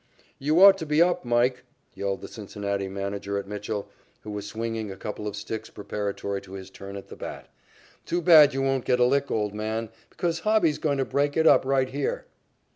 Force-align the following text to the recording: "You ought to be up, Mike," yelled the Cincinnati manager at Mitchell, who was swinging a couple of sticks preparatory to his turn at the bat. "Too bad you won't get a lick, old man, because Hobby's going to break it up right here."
"You 0.39 0.59
ought 0.63 0.79
to 0.79 0.85
be 0.87 0.99
up, 0.99 1.23
Mike," 1.25 1.63
yelled 1.93 2.21
the 2.21 2.27
Cincinnati 2.27 2.87
manager 2.89 3.37
at 3.37 3.47
Mitchell, 3.47 3.87
who 4.21 4.31
was 4.31 4.47
swinging 4.47 4.89
a 4.89 4.95
couple 4.97 5.27
of 5.27 5.35
sticks 5.35 5.69
preparatory 5.69 6.41
to 6.41 6.53
his 6.53 6.71
turn 6.71 6.95
at 6.95 7.07
the 7.09 7.15
bat. 7.15 7.49
"Too 8.07 8.19
bad 8.19 8.51
you 8.51 8.63
won't 8.63 8.85
get 8.85 8.99
a 8.99 9.05
lick, 9.05 9.29
old 9.29 9.53
man, 9.53 9.89
because 10.09 10.39
Hobby's 10.39 10.79
going 10.79 10.97
to 10.97 11.05
break 11.05 11.37
it 11.37 11.45
up 11.45 11.65
right 11.65 11.89
here." 11.89 12.25